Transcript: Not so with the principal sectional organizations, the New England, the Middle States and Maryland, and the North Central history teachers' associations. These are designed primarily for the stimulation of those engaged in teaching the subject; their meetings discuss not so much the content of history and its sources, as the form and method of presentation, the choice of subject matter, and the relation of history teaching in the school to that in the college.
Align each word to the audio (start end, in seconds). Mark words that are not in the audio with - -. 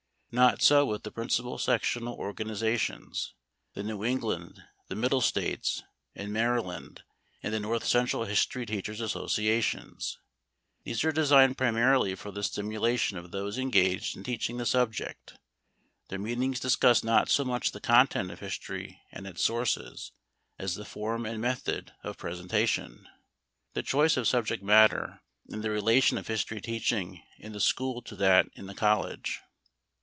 Not 0.33 0.61
so 0.61 0.85
with 0.85 1.03
the 1.03 1.11
principal 1.11 1.57
sectional 1.57 2.13
organizations, 2.15 3.33
the 3.73 3.83
New 3.83 4.05
England, 4.05 4.63
the 4.87 4.95
Middle 4.95 5.19
States 5.19 5.83
and 6.15 6.31
Maryland, 6.31 7.03
and 7.43 7.53
the 7.53 7.59
North 7.59 7.85
Central 7.85 8.23
history 8.23 8.65
teachers' 8.65 9.01
associations. 9.01 10.19
These 10.85 11.03
are 11.03 11.11
designed 11.11 11.57
primarily 11.57 12.15
for 12.15 12.31
the 12.31 12.43
stimulation 12.43 13.17
of 13.17 13.31
those 13.31 13.57
engaged 13.57 14.15
in 14.15 14.23
teaching 14.23 14.55
the 14.55 14.65
subject; 14.65 15.33
their 16.07 16.17
meetings 16.17 16.61
discuss 16.61 17.03
not 17.03 17.27
so 17.27 17.43
much 17.43 17.73
the 17.73 17.81
content 17.81 18.31
of 18.31 18.39
history 18.39 19.01
and 19.11 19.27
its 19.27 19.43
sources, 19.43 20.13
as 20.57 20.75
the 20.75 20.85
form 20.85 21.25
and 21.25 21.41
method 21.41 21.91
of 22.05 22.17
presentation, 22.17 23.05
the 23.73 23.83
choice 23.83 24.15
of 24.15 24.29
subject 24.29 24.63
matter, 24.63 25.19
and 25.49 25.61
the 25.61 25.69
relation 25.71 26.17
of 26.17 26.27
history 26.27 26.61
teaching 26.61 27.21
in 27.37 27.51
the 27.51 27.59
school 27.59 28.01
to 28.03 28.15
that 28.15 28.47
in 28.55 28.67
the 28.67 28.73
college. 28.73 29.41